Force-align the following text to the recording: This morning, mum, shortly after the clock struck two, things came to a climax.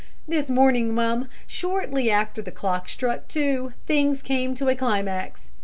This 0.27 0.49
morning, 0.49 0.95
mum, 0.95 1.27
shortly 1.45 2.09
after 2.09 2.41
the 2.41 2.49
clock 2.49 2.89
struck 2.89 3.27
two, 3.27 3.73
things 3.85 4.23
came 4.23 4.55
to 4.55 4.67
a 4.67 4.73
climax. 4.73 5.47